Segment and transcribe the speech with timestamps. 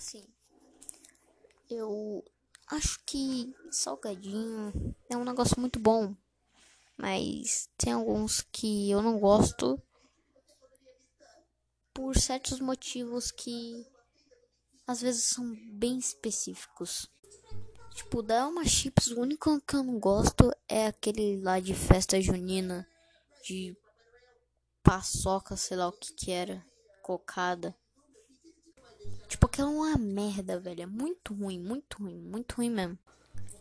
[0.00, 0.26] Assim,
[1.68, 2.24] eu
[2.68, 6.16] acho que salgadinho é um negócio muito bom,
[6.96, 9.78] mas tem alguns que eu não gosto
[11.92, 13.86] por certos motivos que
[14.86, 17.06] às vezes são bem específicos.
[17.94, 22.18] Tipo, da uma chips, o único que eu não gosto é aquele lá de festa
[22.22, 22.88] junina
[23.44, 23.76] de
[24.82, 26.64] paçoca, sei lá o que que era,
[27.02, 27.76] cocada.
[29.60, 30.84] É uma merda, velho.
[30.84, 32.98] É muito ruim, muito ruim, muito ruim mesmo.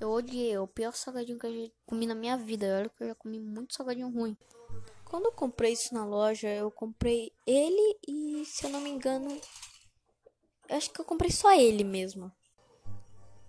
[0.00, 2.78] Eu odiei, é o pior salgadinho que eu já comi na minha vida.
[2.78, 4.36] Olha que eu já comi muito salgadinho ruim.
[5.04, 9.36] Quando eu comprei isso na loja, eu comprei ele e, se eu não me engano,
[10.68, 12.30] acho que eu comprei só ele mesmo.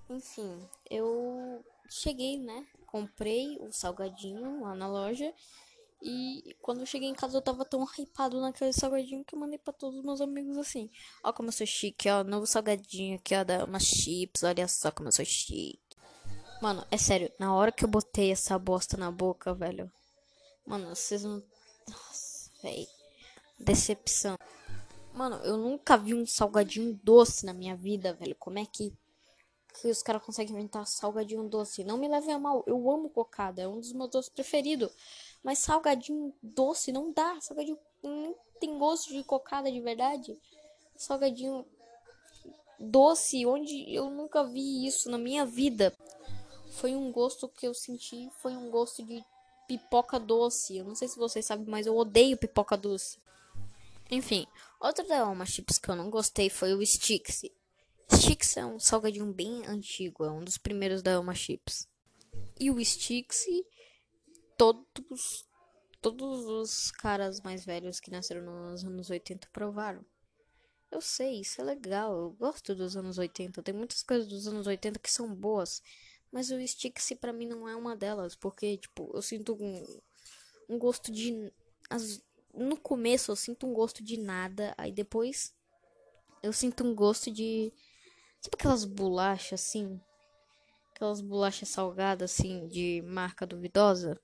[0.09, 2.65] Enfim, eu cheguei, né?
[2.87, 5.31] Comprei o salgadinho lá na loja
[6.01, 9.59] e quando eu cheguei em casa eu tava tão hypado naquele salgadinho que eu mandei
[9.59, 10.89] pra todos os meus amigos assim.
[11.23, 12.23] Ó como eu sou chique, ó.
[12.23, 13.43] Novo salgadinho aqui, ó.
[13.43, 14.43] Da umas chips.
[14.43, 15.79] Olha só como eu sou chique.
[16.61, 17.31] Mano, é sério.
[17.39, 19.91] Na hora que eu botei essa bosta na boca, velho.
[20.65, 21.43] Mano, vocês não.
[21.87, 22.87] Nossa, velho.
[23.59, 24.35] Decepção.
[25.13, 28.35] Mano, eu nunca vi um salgadinho doce na minha vida, velho.
[28.39, 28.91] Como é que.
[29.79, 31.83] Que os caras conseguem inventar salgadinho doce?
[31.83, 32.63] Não me levem a mal.
[32.67, 33.61] Eu amo cocada.
[33.61, 34.91] É um dos meus doces preferidos.
[35.43, 37.39] Mas salgadinho doce não dá.
[37.41, 40.37] Salgadinho não tem gosto de cocada de verdade.
[40.95, 41.65] Salgadinho
[42.79, 45.95] doce, onde eu nunca vi isso na minha vida.
[46.73, 49.23] Foi um gosto que eu senti, foi um gosto de
[49.67, 50.77] pipoca doce.
[50.77, 53.19] Eu não sei se vocês sabem, mas eu odeio pipoca doce.
[54.09, 54.45] Enfim,
[54.79, 57.43] outra da Alma Chips que eu não gostei foi o Stix.
[58.13, 61.87] Stix é um salgadinho bem antigo, é um dos primeiros da Alma Chips.
[62.59, 63.45] E o Stix
[64.61, 65.49] todos
[65.99, 70.05] todos os caras mais velhos que nasceram nos anos 80 provaram.
[70.91, 72.15] Eu sei, isso é legal.
[72.15, 73.63] Eu gosto dos anos 80.
[73.63, 75.81] Tem muitas coisas dos anos 80 que são boas.
[76.31, 78.35] Mas o Stick-se pra mim não é uma delas.
[78.35, 79.99] Porque, tipo, eu sinto um,
[80.69, 81.51] um gosto de.
[81.89, 82.21] As,
[82.53, 84.75] no começo eu sinto um gosto de nada.
[84.77, 85.55] Aí depois
[86.43, 87.73] eu sinto um gosto de.
[88.39, 89.99] Sabe aquelas bolachas assim?
[90.93, 94.21] Aquelas bolachas salgadas assim, de marca duvidosa?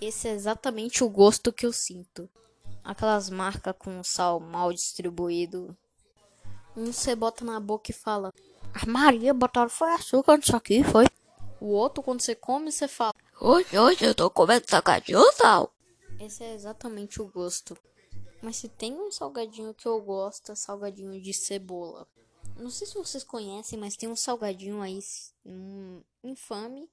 [0.00, 2.26] Esse é exatamente o gosto que eu sinto.
[2.82, 5.76] Aquelas marcas com sal mal distribuído.
[6.74, 8.32] Um você bota na boca e fala:
[8.72, 11.04] A Maria botaram foi açúcar nisso aqui, foi?
[11.60, 15.70] O outro, quando você come, você fala: Hoje, hoje eu tô comendo salgadinho sal.
[16.18, 17.76] Esse é exatamente o gosto.
[18.40, 22.08] Mas se tem um salgadinho que eu gosto, é salgadinho de cebola.
[22.56, 24.98] Não sei se vocês conhecem, mas tem um salgadinho aí
[25.44, 26.88] um, infame.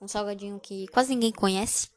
[0.00, 1.90] Um salgadinho que quase ninguém conhece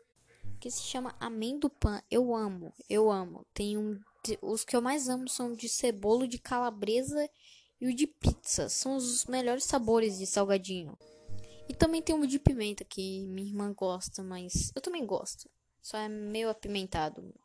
[0.63, 2.01] que se chama Amendopan.
[2.09, 3.46] Eu amo, eu amo.
[3.53, 4.00] Tem um,
[4.41, 7.29] os que eu mais amo são de cebola, de calabresa
[7.81, 8.69] e o de pizza.
[8.69, 10.97] São os melhores sabores de salgadinho.
[11.68, 15.50] E também tem o de pimenta que minha irmã gosta, mas eu também gosto.
[15.81, 17.35] Só é meio apimentado.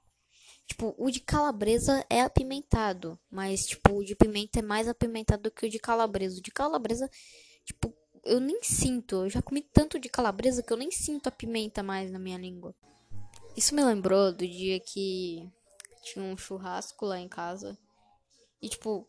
[0.64, 5.50] Tipo, o de calabresa é apimentado, mas tipo, o de pimenta é mais apimentado do
[5.50, 6.38] que o de calabresa.
[6.38, 7.10] O de calabresa,
[7.64, 7.92] tipo,
[8.24, 9.24] eu nem sinto.
[9.24, 12.38] Eu já comi tanto de calabresa que eu nem sinto a pimenta mais na minha
[12.38, 12.72] língua.
[13.58, 15.50] Isso me lembrou do dia que
[16.04, 17.76] tinha um churrasco lá em casa.
[18.62, 19.04] E, tipo,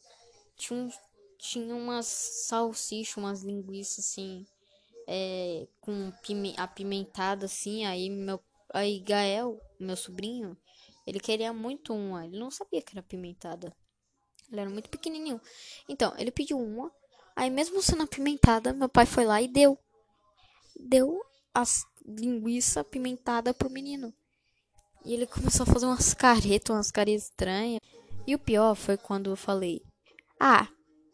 [0.57, 0.89] tinha, um,
[1.37, 4.47] tinha umas salsichas, umas linguiças, assim,
[5.07, 7.85] é, com pime, apimentada, assim.
[7.85, 8.39] Aí, meu,
[8.73, 10.57] aí Gael, meu sobrinho,
[11.05, 12.25] ele queria muito uma.
[12.25, 13.71] Ele não sabia que era apimentada.
[14.51, 15.39] Ele era muito pequenininho.
[15.87, 16.91] Então, ele pediu uma.
[17.35, 19.77] Aí, mesmo sendo apimentada, meu pai foi lá e deu.
[20.75, 21.23] Deu
[21.53, 24.11] as linguiça apimentada pro menino.
[25.05, 27.79] E ele começou a fazer umas caretas, umas caras estranhas.
[28.27, 29.81] E o pior foi quando eu falei:
[30.39, 30.67] Ah,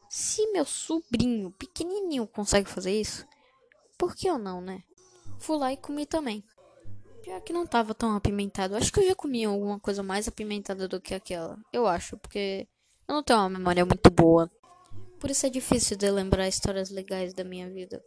[0.10, 3.26] se meu sobrinho pequenininho consegue fazer isso,
[3.98, 4.84] por que eu não, né?
[5.40, 6.44] Fui lá e comi também.
[7.22, 8.76] Pior que não tava tão apimentado.
[8.76, 11.58] Acho que eu já comi alguma coisa mais apimentada do que aquela.
[11.72, 12.68] Eu acho, porque
[13.08, 14.50] eu não tenho uma memória muito boa.
[15.20, 18.04] Por isso é difícil de lembrar histórias legais da minha vida.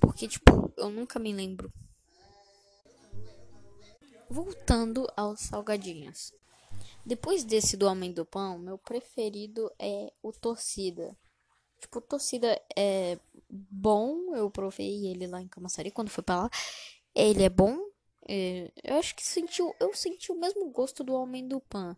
[0.00, 1.72] Porque, tipo, eu nunca me lembro
[4.28, 6.32] Voltando aos salgadinhos.
[7.04, 11.16] Depois desse do Homem do Pão, meu preferido é o Torcida.
[11.80, 13.18] Tipo, Torcida é
[13.50, 14.34] bom.
[14.34, 16.50] Eu provei ele lá em Camaçari quando fui pra lá.
[17.14, 17.78] Ele é bom.
[18.26, 21.94] É, eu acho que sentiu, eu senti o mesmo gosto do Homem do Pão.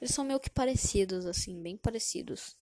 [0.00, 2.56] Eles são meio que parecidos, assim, bem parecidos.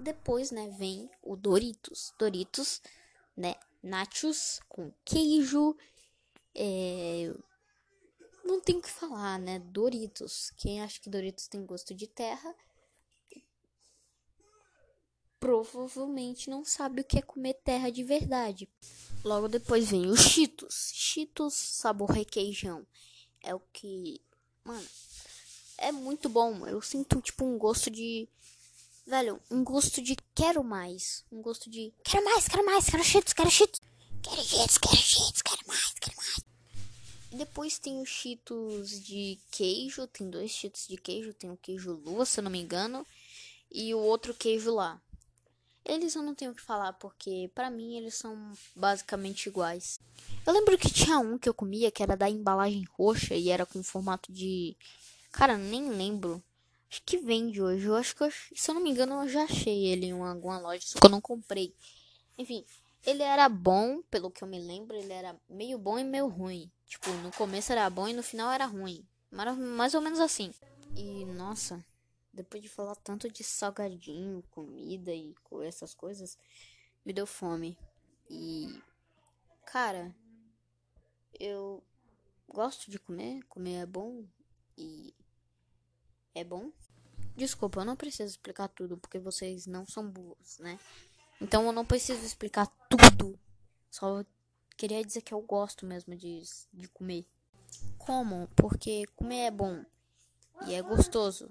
[0.00, 2.12] Depois, né, vem o Doritos.
[2.18, 2.82] Doritos,
[3.36, 5.76] né, nachos com queijo,
[6.52, 7.32] é,
[8.44, 9.58] não tem o que falar, né?
[9.58, 10.52] Doritos.
[10.56, 12.54] Quem acha que Doritos tem gosto de terra
[15.44, 18.66] provavelmente não sabe o que é comer terra de verdade.
[19.22, 20.90] Logo depois vem os Cheetos.
[20.94, 22.86] Cheetos sabor requeijão.
[23.42, 24.22] É o que.
[24.64, 24.88] Mano,
[25.76, 26.66] é muito bom.
[26.66, 28.26] Eu sinto tipo um gosto de.
[29.06, 31.22] Velho, um gosto de quero mais.
[31.30, 33.82] Um gosto de quero mais, quero mais, quero Cheetos, quero Cheetos.
[34.22, 36.33] Quero Cheetos, quero Cheetos, quero mais, quero mais.
[37.36, 40.06] Depois tem os Cheetos de queijo.
[40.06, 41.34] Tem dois Cheetos de queijo.
[41.34, 43.06] Tem o queijo lua, se eu não me engano.
[43.70, 45.00] E o outro queijo lá.
[45.84, 50.00] Eles eu não tenho o que falar, porque para mim eles são basicamente iguais.
[50.46, 53.66] Eu lembro que tinha um que eu comia que era da embalagem roxa e era
[53.66, 54.76] com formato de.
[55.30, 56.42] Cara, nem lembro.
[56.90, 57.84] Acho que vende hoje.
[57.86, 60.58] Eu acho que, eu, se eu não me engano, eu já achei ele em alguma
[60.58, 61.74] loja, só que eu não comprei.
[62.38, 62.64] Enfim,
[63.06, 66.70] ele era bom, pelo que eu me lembro, ele era meio bom e meio ruim.
[66.86, 69.06] Tipo, no começo era bom e no final era ruim.
[69.30, 70.52] Mais ou menos assim.
[70.96, 71.84] E nossa,
[72.32, 75.34] depois de falar tanto de salgadinho, comida e
[75.64, 76.38] essas coisas,
[77.04, 77.76] me deu fome.
[78.30, 78.80] E
[79.66, 80.14] cara,
[81.38, 81.82] eu
[82.48, 84.24] gosto de comer, comer é bom
[84.78, 85.12] e
[86.34, 86.70] é bom.
[87.36, 90.78] Desculpa, eu não preciso explicar tudo porque vocês não são burros, né?
[91.40, 93.38] Então eu não preciso explicar tudo.
[93.90, 94.24] Só
[94.76, 96.42] queria dizer que eu gosto mesmo de,
[96.72, 97.26] de comer.
[97.98, 98.48] Como?
[98.56, 99.84] Porque comer é bom
[100.66, 101.48] e é gostoso.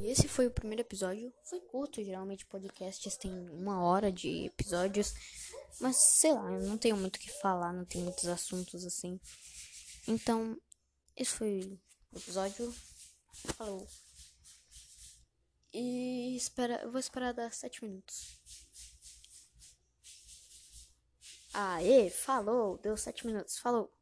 [0.00, 1.32] E esse foi o primeiro episódio.
[1.44, 5.14] Foi curto, geralmente podcasts tem uma hora de episódios.
[5.80, 9.18] Mas sei lá, eu não tenho muito o que falar, não tenho muitos assuntos assim.
[10.06, 10.56] Então,
[11.16, 11.78] esse foi
[12.12, 12.74] o episódio.
[13.56, 13.86] Falou.
[15.72, 18.36] E espera, eu vou esperar dar 7 minutos.
[21.60, 23.92] Aê, falou, deu 7 minutos, falou.